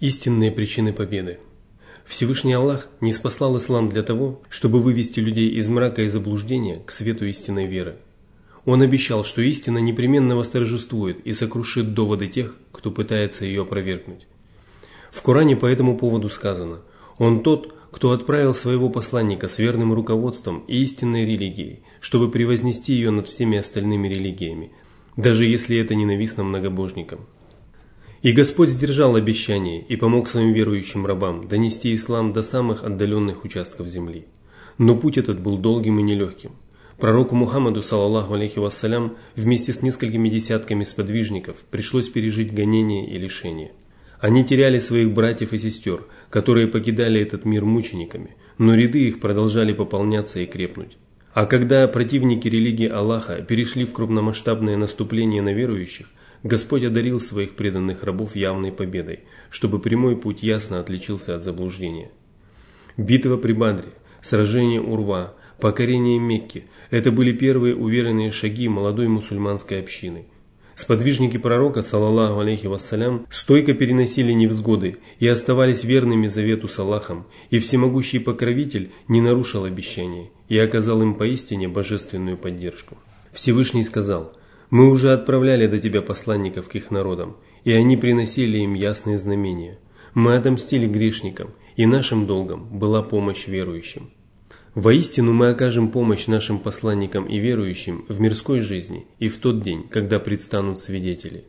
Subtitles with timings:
[0.00, 1.38] Истинные причины победы.
[2.04, 6.90] Всевышний Аллах не спаслал ислам для того, чтобы вывести людей из мрака и заблуждения к
[6.90, 7.96] свету истинной веры.
[8.66, 14.26] Он обещал, что истина непременно восторжествует и сокрушит доводы тех, кто пытается ее опровергнуть.
[15.10, 16.82] В Коране по этому поводу сказано
[17.16, 23.12] «Он тот, кто отправил своего посланника с верным руководством и истинной религией, чтобы превознести ее
[23.12, 24.72] над всеми остальными религиями,
[25.16, 27.20] даже если это ненавистно многобожникам».
[28.22, 33.88] И Господь сдержал обещание и помог своим верующим рабам донести ислам до самых отдаленных участков
[33.88, 34.26] земли.
[34.78, 36.52] Но путь этот был долгим и нелегким.
[36.98, 43.72] Пророку Мухаммаду, саллаллаху алейхи вассалям, вместе с несколькими десятками сподвижников пришлось пережить гонения и лишения.
[44.18, 49.74] Они теряли своих братьев и сестер, которые покидали этот мир мучениками, но ряды их продолжали
[49.74, 50.96] пополняться и крепнуть.
[51.34, 56.06] А когда противники религии Аллаха перешли в крупномасштабное наступление на верующих,
[56.42, 62.10] Господь одарил своих преданных рабов явной победой, чтобы прямой путь ясно отличился от заблуждения.
[62.96, 63.88] Битва при Бадре,
[64.20, 70.26] сражение Урва, покорение Мекки– это были первые уверенные шаги молодой мусульманской общины.
[70.74, 77.58] Сподвижники пророка, саллаллаху алейхи вассалям, стойко переносили невзгоды и оставались верными завету с Аллахом, и
[77.58, 82.98] всемогущий покровитель не нарушил обещания и оказал им поистине божественную поддержку.
[83.32, 84.36] Всевышний сказал–
[84.70, 89.78] мы уже отправляли до тебя посланников к их народам, и они приносили им ясные знамения.
[90.14, 94.10] Мы отомстили грешникам, и нашим долгом была помощь верующим.
[94.74, 99.88] Воистину мы окажем помощь нашим посланникам и верующим в мирской жизни и в тот день,
[99.88, 101.44] когда предстанут свидетели.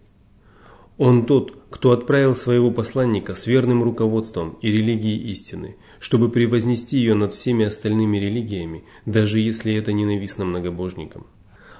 [0.97, 7.13] Он тот, кто отправил своего посланника с верным руководством и религией истины, чтобы превознести ее
[7.13, 11.27] над всеми остальными религиями, даже если это ненавистно многобожникам.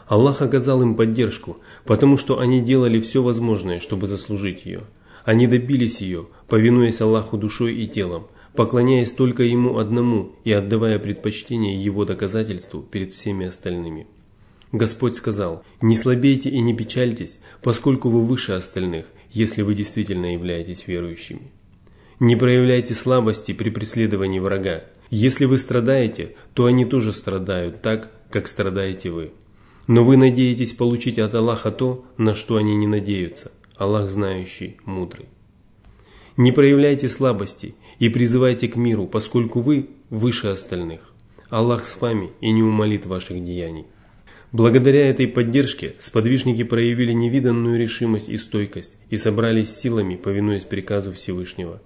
[0.08, 4.84] Аллах оказал им поддержку, потому что они делали все возможное, чтобы заслужить ее.
[5.26, 11.84] Они добились ее, повинуясь Аллаху душой и телом, поклоняясь только Ему одному и отдавая предпочтение
[11.84, 14.08] Его доказательству перед всеми остальными.
[14.72, 20.88] Господь сказал, «Не слабейте и не печальтесь, поскольку вы выше остальных, если вы действительно являетесь
[20.88, 21.52] верующими.
[22.20, 24.86] Не проявляйте слабости при преследовании врага.
[25.10, 29.32] Если вы страдаете, то они тоже страдают так, как страдаете вы».
[29.88, 33.52] Но вы надеетесь получить от Аллаха то, на что они не надеются.
[33.78, 35.28] Аллах знающий, мудрый.
[36.36, 41.14] Не проявляйте слабости и призывайте к миру, поскольку вы выше остальных.
[41.50, 43.86] Аллах с вами и не умолит ваших деяний.
[44.52, 51.82] Благодаря этой поддержке сподвижники проявили невиданную решимость и стойкость и собрались силами, повинуясь приказу Всевышнего.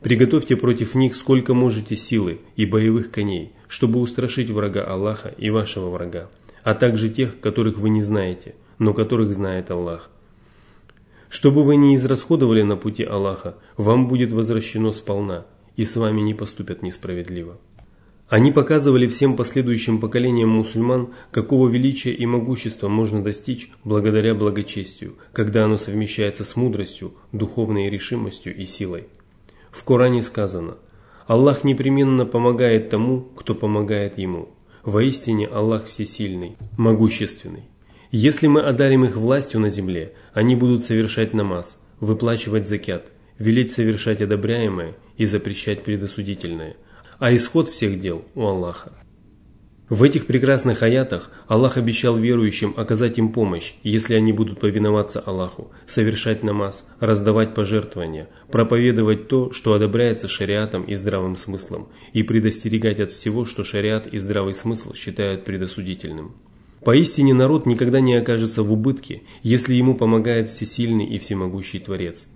[0.00, 5.90] Приготовьте против них сколько можете силы и боевых коней, чтобы устрашить врага Аллаха и вашего
[5.90, 6.28] врага
[6.66, 10.10] а также тех, которых вы не знаете, но которых знает Аллах.
[11.28, 15.46] Что бы вы ни израсходовали на пути Аллаха, вам будет возвращено сполна,
[15.76, 17.56] и с вами не поступят несправедливо.
[18.28, 25.66] Они показывали всем последующим поколениям мусульман, какого величия и могущества можно достичь благодаря благочестию, когда
[25.66, 29.06] оно совмещается с мудростью, духовной решимостью и силой.
[29.70, 30.78] В Коране сказано
[31.28, 34.55] «Аллах непременно помогает тому, кто помогает Ему».
[34.86, 37.64] Воистине Аллах всесильный, могущественный.
[38.12, 44.22] Если мы одарим их властью на земле, они будут совершать намаз, выплачивать закят, велеть совершать
[44.22, 46.76] одобряемое и запрещать предосудительное.
[47.18, 48.92] А исход всех дел у Аллаха.
[49.88, 55.70] В этих прекрасных аятах Аллах обещал верующим оказать им помощь, если они будут повиноваться Аллаху,
[55.86, 63.12] совершать намаз, раздавать пожертвования, проповедовать то, что одобряется шариатом и здравым смыслом, и предостерегать от
[63.12, 66.34] всего, что шариат и здравый смысл считают предосудительным.
[66.82, 72.26] Поистине народ никогда не окажется в убытке, если ему помогает всесильный и всемогущий Творец.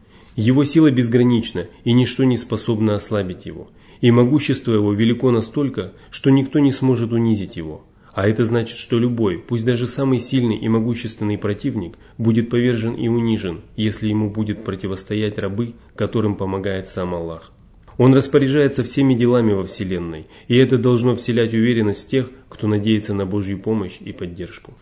[0.41, 3.69] Его сила безгранична, и ничто не способно ослабить его–
[4.01, 7.85] и могущество его велико настолько, что никто не сможет унизить его.
[8.13, 13.09] А это значит, что любой, пусть даже самый сильный и могущественный противник, будет повержен и
[13.09, 17.53] унижен, если ему будет противостоять рабы, которым помогает сам Аллах.
[17.99, 23.27] Он распоряжается всеми делами во Вселенной, и это должно вселять уверенность тех, кто надеется на
[23.27, 24.73] Божью помощь и поддержку.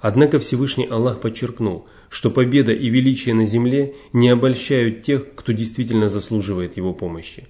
[0.00, 6.08] Однако Всевышний Аллах подчеркнул, что победа и величие на земле не обольщают тех, кто действительно
[6.08, 7.48] заслуживает его помощи.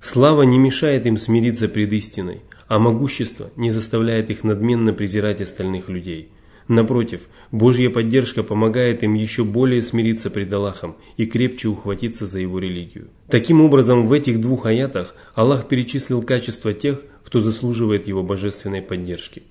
[0.00, 5.88] Слава не мешает им смириться пред истиной, а могущество не заставляет их надменно презирать остальных
[5.88, 6.30] людей.
[6.68, 12.58] Напротив, Божья поддержка помогает им еще более смириться пред Аллахом и крепче ухватиться за его
[12.58, 13.08] религию.
[13.28, 19.42] Таким образом, в этих двух аятах Аллах перечислил качества тех, кто заслуживает его божественной поддержки.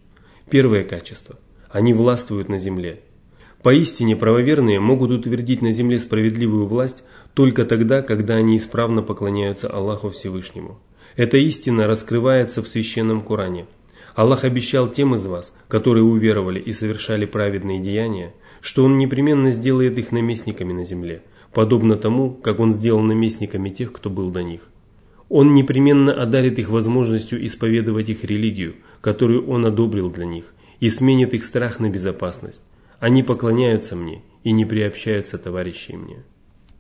[0.50, 1.38] Первое качество–
[1.72, 3.02] они властвуют на земле.
[3.64, 7.04] Поистине правоверные могут утвердить на земле справедливую власть
[7.34, 10.80] только тогда, когда они исправно поклоняются Аллаху Всевышнему.
[11.16, 13.68] Эта истина раскрывается в Священном Коране.
[14.16, 19.98] Аллах обещал тем из вас, которые уверовали и совершали праведные деяния, что Он непременно сделает
[19.98, 21.22] их наместниками на земле,
[21.54, 24.62] подобно тому, как Он сделал наместниками тех, кто был до них.
[25.30, 31.34] Он непременно одарит их возможностью исповедовать их религию, которую Он одобрил для них, и сменит
[31.34, 32.62] их страх на безопасность.
[33.00, 36.26] Они поклоняются мне и не приобщаются товарищей мне.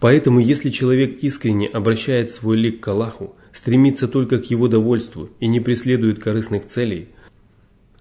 [0.01, 5.47] Поэтому, если человек искренне обращает свой лик к Аллаху, стремится только к его довольству и
[5.47, 7.07] не преследует корыстных целей,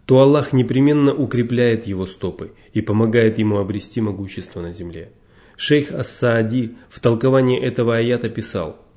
[0.07, 5.13] то Аллах непременно укрепляет его стопы и помогает ему обрести могущество на земле.
[5.57, 8.85] Шейх Ас-Саади в толковании этого аята писал–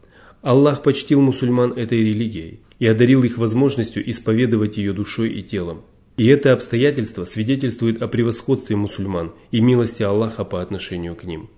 [0.44, 5.84] Аллах почтил мусульман этой религией и одарил их возможностью исповедовать ее душой и телом.
[6.16, 11.50] И это обстоятельство свидетельствует о превосходстве мусульман и милости Аллаха по отношению к ним.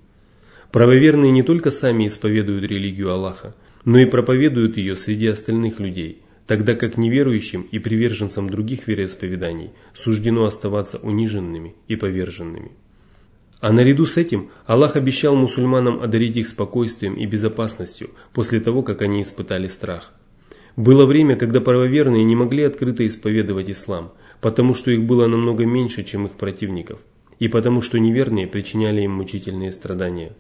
[0.71, 3.53] Правоверные не только сами исповедуют религию Аллаха,
[3.83, 10.45] но и проповедуют ее среди остальных людей, тогда как неверующим и приверженцам других вероисповеданий суждено
[10.45, 12.71] оставаться униженными и поверженными.
[13.59, 19.01] А наряду с этим Аллах обещал мусульманам одарить их спокойствием и безопасностью после того, как
[19.01, 20.13] они испытали страх.
[20.75, 26.03] Было время, когда правоверные не могли открыто исповедовать ислам, потому что их было намного меньше,
[26.03, 26.99] чем их противников,
[27.39, 30.33] и потому что неверные причиняли им мучительные страдания.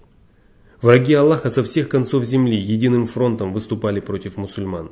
[0.81, 4.91] Враги Аллаха со всех концов земли единым фронтом выступали против мусульман.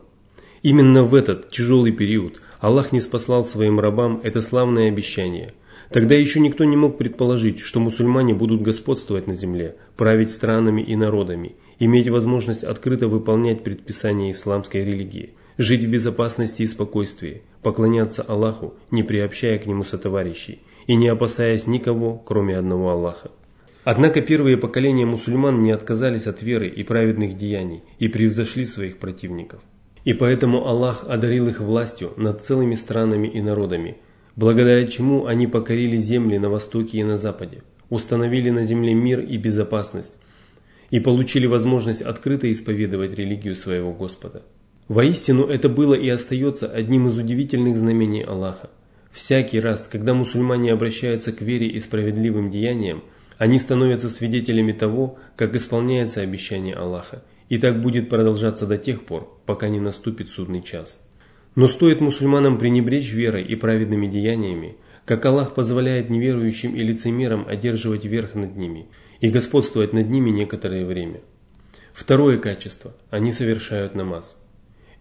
[0.61, 5.53] Именно в этот тяжелый период Аллах не спаслал своим рабам это славное обещание–
[5.93, 10.95] Тогда еще никто не мог предположить, что мусульмане будут господствовать на земле, править странами и
[10.95, 18.75] народами, иметь возможность открыто выполнять предписания исламской религии, жить в безопасности и спокойствии, поклоняться Аллаху,
[18.91, 23.31] не приобщая к нему сотоварищей, и не опасаясь никого, кроме одного Аллаха.
[23.83, 29.61] Однако первые поколения мусульман не отказались от веры и праведных деяний и превзошли своих противников.
[30.05, 33.97] И поэтому Аллах одарил их властью над целыми странами и народами–
[34.35, 39.37] благодаря чему они покорили земли на востоке и на западе, установили на земле мир и
[39.37, 40.15] безопасность
[40.89, 44.43] и получили возможность открыто исповедовать религию своего Господа.
[44.87, 48.69] Воистину это было и остается одним из удивительных знамений Аллаха.
[49.11, 53.03] Всякий раз, когда мусульмане обращаются к вере и справедливым деяниям,
[53.37, 59.39] они становятся свидетелями того, как исполняется обещание Аллаха, и так будет продолжаться до тех пор,
[59.45, 60.99] пока не наступит судный час.
[61.55, 64.75] Но стоит мусульманам пренебречь верой и праведными деяниями,
[65.05, 68.87] как Аллах позволяет неверующим и лицемерам одерживать верх над ними
[69.21, 71.21] и господствовать над ними некоторое время.
[71.93, 74.42] Второе качество– они совершают намаз.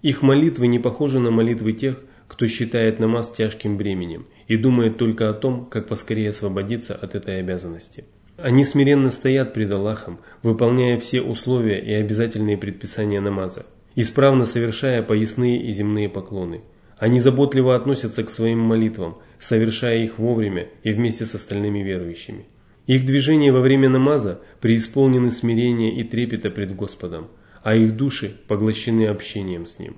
[0.02, 5.30] Их молитвы не похожи на молитвы тех, кто считает намаз тяжким бременем и думает только
[5.30, 8.04] о том, как поскорее освободиться от этой обязанности.
[8.36, 15.62] Они смиренно стоят пред Аллахом, выполняя все условия и обязательные предписания намаза, исправно совершая поясные
[15.62, 16.62] и земные поклоны.
[16.98, 22.46] Они заботливо относятся к своим молитвам, совершая их вовремя и вместе с остальными верующими.
[22.86, 27.28] Их движения во время намаза преисполнены смирения и трепета пред Господом,
[27.62, 29.96] а их души поглощены общением с Ним.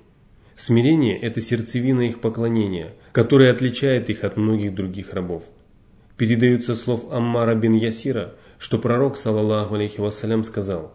[0.56, 5.44] Смирение– это сердцевина их поклонения, которая отличает их от многих других рабов.
[6.16, 10.94] Передаются слов Аммара бин Ясира, что пророк, саллаллаху алейхи вассалям, сказал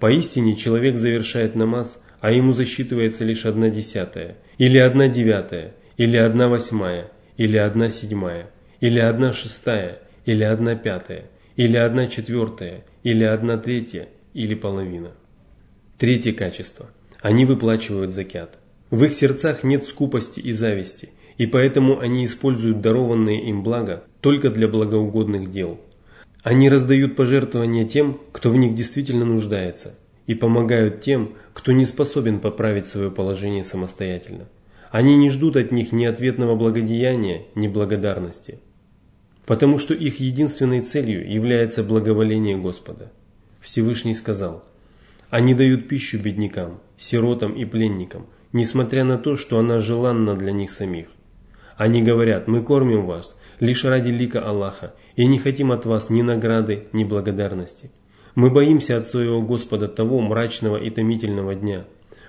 [0.00, 6.48] «Поистине человек завершает намаз, а ему засчитывается лишь одна десятая, или одна девятая, или одна
[6.48, 13.58] восьмая, или одна седьмая, или одна шестая, или одна пятая, или одна четвертая, или одна
[13.58, 15.12] третья, или половина.
[16.02, 16.90] Третье качество.
[17.20, 18.58] Они выплачивают закят.
[18.90, 24.50] В их сердцах нет скупости и зависти, и поэтому они используют дарованные им блага только
[24.50, 25.78] для благоугодных дел.
[26.42, 29.94] Они раздают пожертвования тем, кто в них действительно нуждается,
[30.26, 34.48] и помогают тем, кто не способен поправить свое положение самостоятельно.
[34.90, 38.58] Они не ждут от них ни ответного благодеяния, ни благодарности,
[39.46, 43.12] потому что их единственной целью является благоволение Господа.
[43.60, 44.64] Всевышний сказал,
[45.32, 50.70] «Они дают пищу беднякам, сиротам и пленникам, несмотря на то, что она желанна для них
[50.70, 51.06] самих.
[51.76, 56.20] Они говорят, мы кормим вас лишь ради лика Аллаха и не хотим от вас ни
[56.20, 57.90] награды, ни благодарности».
[58.34, 61.84] Мы боимся от своего Господа того мрачного и томительного дня.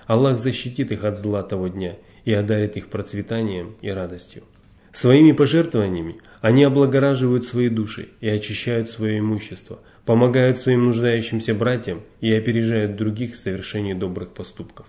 [0.06, 4.44] Аллах защитит их от зла того дня и одарит их процветанием и радостью.
[4.92, 12.32] Своими пожертвованиями они облагораживают свои души и очищают свое имущество, помогают своим нуждающимся братьям и
[12.32, 14.86] опережают других в совершении добрых поступков.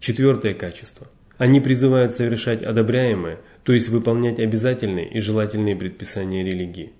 [0.00, 1.06] Четвертое качество.
[1.38, 6.92] Они призывают совершать одобряемое, то есть выполнять обязательные и желательные предписания религии.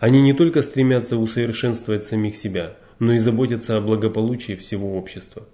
[0.00, 5.46] Они не только стремятся усовершенствовать самих себя– но и заботятся о благополучии всего общества.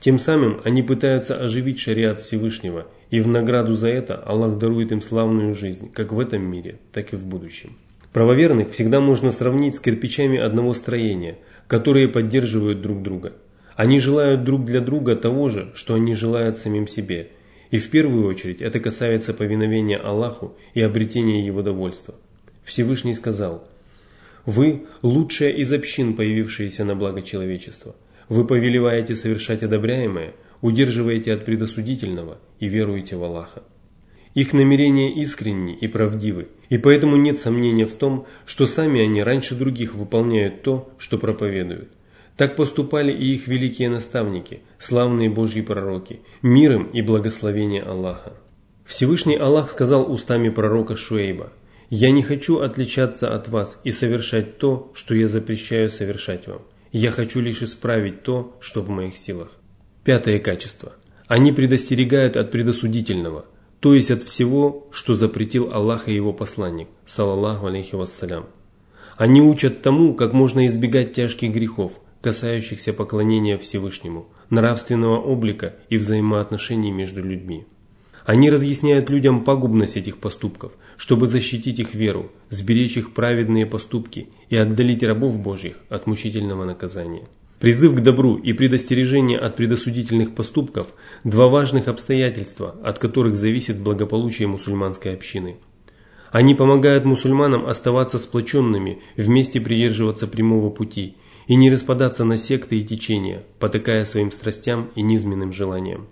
[0.00, 5.00] Тем самым они пытаются оживить шариат Всевышнего, и в награду за это Аллах дарует им
[5.00, 7.76] славную жизнь, как в этом мире, так и в будущем.
[8.12, 13.32] Правоверных всегда можно сравнить с кирпичами одного строения, которые поддерживают друг друга.
[13.74, 17.30] Они желают друг для друга того же, что они желают самим себе.
[17.70, 22.14] И в первую очередь это касается повиновения Аллаху и обретения Его довольства.
[22.64, 23.66] Всевышний сказал,
[24.44, 27.96] «Вы– лучшая из общин, появившаяся на благо человечества.
[28.28, 33.62] Вы повелеваете совершать одобряемое, удерживаете от предосудительного и веруете в Аллаха».
[34.34, 39.54] Их намерения искренни и правдивы, и поэтому нет сомнения в том, что сами они раньше
[39.54, 41.90] других выполняют то, что проповедуют.
[42.36, 48.32] Так поступали и их великие наставники, славные Божьи пророки, миром и благословение Аллаха.
[48.86, 51.52] Всевышний Аллах сказал устами пророка Шуэйба,
[51.90, 56.62] «Я не хочу отличаться от вас и совершать то, что я запрещаю совершать вам.
[56.90, 59.52] Я хочу лишь исправить то, что в моих силах».
[60.02, 60.94] Пятое качество.
[61.26, 63.44] Они предостерегают от предосудительного,
[63.82, 68.46] то есть от всего, что запретил Аллах и его посланник, салаллаху алейхи вассалям.
[69.16, 76.92] Они учат тому, как можно избегать тяжких грехов, касающихся поклонения Всевышнему, нравственного облика и взаимоотношений
[76.92, 77.66] между людьми.
[78.24, 84.54] Они разъясняют людям пагубность этих поступков, чтобы защитить их веру, сберечь их праведные поступки и
[84.54, 87.24] отдалить рабов Божьих от мучительного наказания.
[87.62, 90.88] Призыв к добру и предостережение от предосудительных поступков–
[91.22, 95.58] два важных обстоятельства, от которых зависит благополучие мусульманской общины.
[96.32, 101.14] Они помогают мусульманам оставаться сплоченными, вместе придерживаться прямого пути
[101.46, 106.08] и не распадаться на секты и течения, потакая своим страстям и низменным желаниям.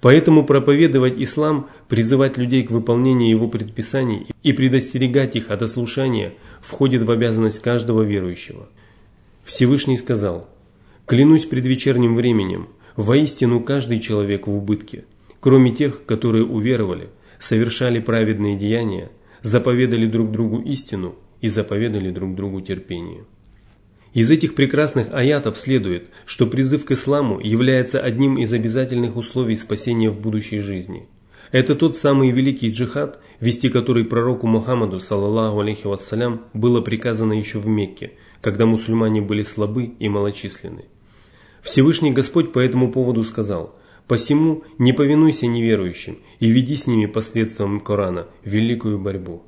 [0.00, 7.02] Поэтому проповедовать ислам, призывать людей к выполнению его предписаний и предостерегать их от ослушания входит
[7.02, 8.68] в обязанность каждого верующего.
[9.44, 10.48] Всевышний сказал–
[11.06, 15.04] Клянусь предвечерним временем, воистину каждый человек в убытке,
[15.40, 19.10] кроме тех, которые уверовали, совершали праведные деяния,
[19.42, 23.26] заповедали друг другу истину и заповедали друг другу терпение.
[24.14, 30.08] Из этих прекрасных аятов следует, что призыв к исламу является одним из обязательных условий спасения
[30.08, 31.06] в будущей жизни.
[31.52, 37.58] Это тот самый великий джихад, вести который пророку Мухаммаду, саллаллаху алейхи вассалям, было приказано еще
[37.58, 40.86] в Мекке, когда мусульмане были слабы и малочисленны.
[41.64, 43.74] Всевышний Господь по этому поводу сказал,
[44.06, 49.42] «Посему не повинуйся неверующим и веди с ними посредством Корана великую борьбу».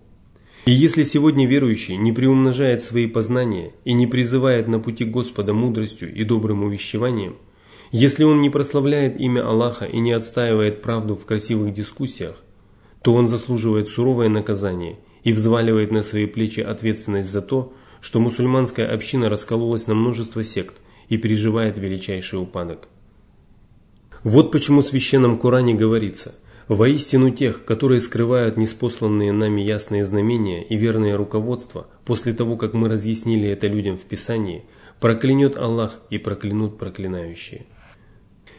[0.65, 6.13] И если сегодня верующий не приумножает свои познания и не призывает на пути Господа мудростью
[6.13, 7.37] и добрым увещеванием,
[7.93, 12.43] если он не прославляет имя Аллаха и не отстаивает правду в красивых дискуссиях,
[13.03, 18.91] то он заслуживает суровое наказание и взваливает на свои плечи ответственность за то, что мусульманская
[18.91, 20.77] община раскололась на множество сект,
[21.09, 22.89] и переживает величайший упадок.
[24.25, 26.35] Вот почему в Священном Коране говорится
[26.69, 32.89] «Воистину тех, которые скрывают неспосланные нами ясные знамения и верное руководство, после того, как мы
[32.89, 34.65] разъяснили это людям в Писании,
[35.01, 37.67] проклянет Аллах и проклянут проклинающие».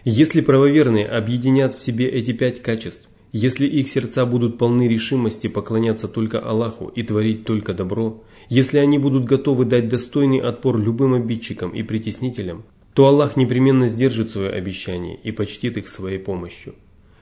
[0.05, 6.07] Если правоверные объединят в себе эти пять качеств, если их сердца будут полны решимости поклоняться
[6.07, 11.71] только Аллаху и творить только добро, если они будут готовы дать достойный отпор любым обидчикам
[11.71, 12.63] и притеснителям,
[12.93, 16.75] то Аллах непременно сдержит свое обещание и почтит их своей помощью.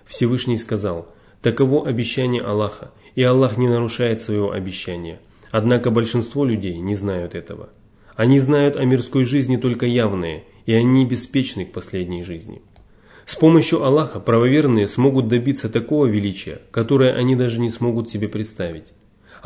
[0.06, 5.20] Всевышний сказал, таково обещание Аллаха, и Аллах не нарушает своего обещания.
[5.52, 7.70] Однако большинство людей не знают этого.
[8.16, 12.62] Они знают о мирской жизни только явные, и они беспечны к последней жизни.
[13.26, 18.94] С помощью Аллаха правоверные смогут добиться такого величия, которое они даже не смогут себе представить.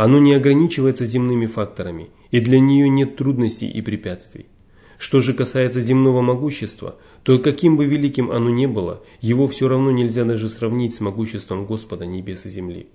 [0.01, 4.45] Оно не ограничивается земными факторами, и для нее нет трудностей и препятствий.
[4.97, 9.91] Что же касается земного могущества, то каким бы великим оно ни было, его все равно
[9.91, 12.87] нельзя даже сравнить с могуществом Господа небес и земли.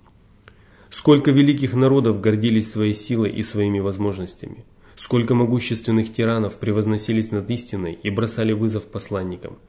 [0.89, 4.65] Сколько великих народов гордились своей силой и своими возможностями.
[4.95, 9.59] Сколько могущественных тиранов превозносились над истиной и бросали вызов посланникам.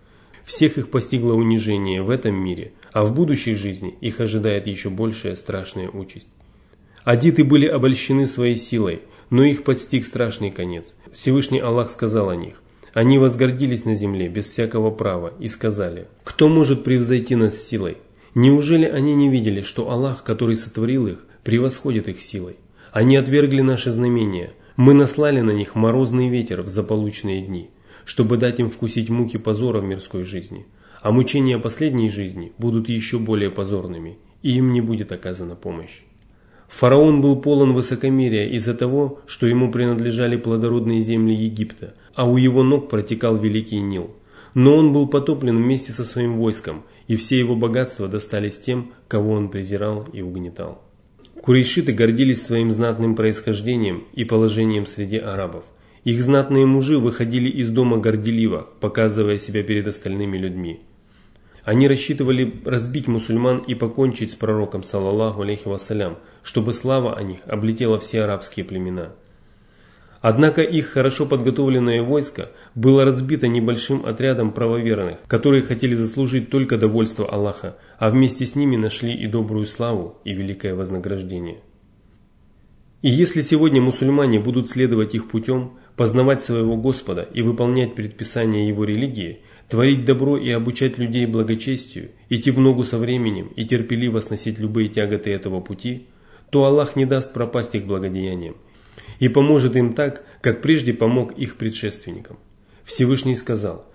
[0.46, 5.36] Всех их постигло унижение в этом мире, а в будущей жизни их ожидает еще большая
[5.36, 6.30] страшная участь.
[7.06, 10.96] Адиты были обольщены своей силой, но их подстиг страшный конец.
[11.12, 12.60] Всевышний Аллах сказал о них.
[12.94, 17.98] Они возгордились на земле без всякого права и сказали, «Кто может превзойти нас силой?»
[18.34, 22.56] Неужели они не видели, что Аллах, который сотворил их, превосходит их силой?
[22.90, 24.50] Они отвергли наши знамения.
[24.74, 27.70] Мы наслали на них морозный ветер в заполученные дни,
[28.04, 30.66] чтобы дать им вкусить муки позора в мирской жизни.
[31.02, 36.00] А мучения последней жизни будут еще более позорными, и им не будет оказана помощь.
[36.68, 42.62] Фараон был полон высокомерия из-за того, что ему принадлежали плодородные земли Египта, а у его
[42.62, 44.10] ног протекал великий Нил.
[44.54, 49.32] Но он был потоплен вместе со своим войском, и все его богатства достались тем, кого
[49.32, 50.82] он презирал и угнетал.
[51.42, 55.64] Курейшиты гордились своим знатным происхождением и положением среди арабов.
[56.04, 60.80] Их знатные мужи выходили из дома горделиво, показывая себя перед остальными людьми.
[61.66, 67.40] Они рассчитывали разбить мусульман и покончить с пророком, саллаллаху алейхи вассалям, чтобы слава о них
[67.44, 69.14] облетела все арабские племена.
[70.20, 77.28] Однако их хорошо подготовленное войско было разбито небольшим отрядом правоверных, которые хотели заслужить только довольство
[77.28, 81.62] Аллаха, а вместе с ними нашли и добрую славу, и великое вознаграждение.
[83.02, 88.84] И если сегодня мусульмане будут следовать их путем, познавать своего Господа и выполнять предписания Его
[88.84, 94.58] религии, творить добро и обучать людей благочестию, идти в ногу со временем и терпеливо сносить
[94.58, 96.06] любые тяготы этого пути,
[96.50, 98.56] то Аллах не даст пропасть их благодеяниям
[99.18, 102.38] и поможет им так, как прежде помог их предшественникам.
[102.84, 103.86] Всевышний сказал,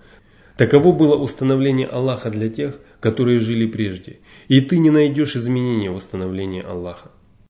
[0.56, 5.96] «Таково было установление Аллаха для тех, которые жили прежде, и ты не найдешь изменения в
[5.96, 7.10] установлении Аллаха».